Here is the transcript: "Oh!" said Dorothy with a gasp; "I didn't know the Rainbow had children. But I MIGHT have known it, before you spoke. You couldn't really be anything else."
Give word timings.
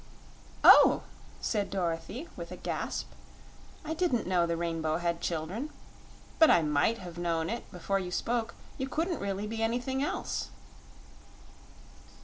"Oh!" 0.63 1.03
said 1.41 1.69
Dorothy 1.69 2.27
with 2.35 2.51
a 2.51 2.55
gasp; 2.57 3.11
"I 3.85 3.93
didn't 3.93 4.25
know 4.25 4.47
the 4.47 4.57
Rainbow 4.57 4.97
had 4.97 5.21
children. 5.21 5.69
But 6.39 6.49
I 6.49 6.63
MIGHT 6.63 6.97
have 6.97 7.19
known 7.19 7.51
it, 7.51 7.71
before 7.71 7.99
you 7.99 8.09
spoke. 8.09 8.55
You 8.79 8.89
couldn't 8.89 9.19
really 9.19 9.45
be 9.45 9.61
anything 9.61 10.01
else." 10.01 10.49